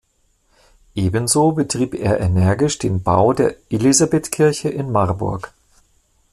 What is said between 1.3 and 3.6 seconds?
betrieb er energisch den Bau der